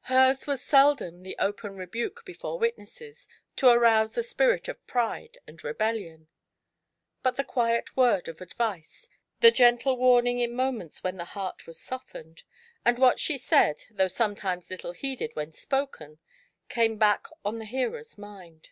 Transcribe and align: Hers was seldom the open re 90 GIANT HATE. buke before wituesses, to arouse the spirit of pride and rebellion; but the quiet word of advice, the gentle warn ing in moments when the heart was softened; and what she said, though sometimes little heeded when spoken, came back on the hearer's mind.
Hers 0.00 0.48
was 0.48 0.64
seldom 0.64 1.22
the 1.22 1.36
open 1.38 1.76
re 1.76 1.76
90 1.76 1.76
GIANT 1.76 1.78
HATE. 1.78 1.92
buke 1.92 2.24
before 2.24 2.58
wituesses, 2.58 3.28
to 3.54 3.68
arouse 3.68 4.14
the 4.16 4.24
spirit 4.24 4.66
of 4.66 4.84
pride 4.88 5.38
and 5.46 5.62
rebellion; 5.62 6.26
but 7.22 7.36
the 7.36 7.44
quiet 7.44 7.96
word 7.96 8.26
of 8.26 8.40
advice, 8.40 9.08
the 9.38 9.52
gentle 9.52 9.96
warn 9.96 10.26
ing 10.26 10.40
in 10.40 10.56
moments 10.56 11.04
when 11.04 11.18
the 11.18 11.24
heart 11.38 11.68
was 11.68 11.78
softened; 11.78 12.42
and 12.84 12.98
what 12.98 13.20
she 13.20 13.38
said, 13.38 13.84
though 13.92 14.08
sometimes 14.08 14.68
little 14.70 14.90
heeded 14.90 15.30
when 15.36 15.52
spoken, 15.52 16.18
came 16.68 16.98
back 16.98 17.28
on 17.44 17.60
the 17.60 17.64
hearer's 17.64 18.18
mind. 18.18 18.70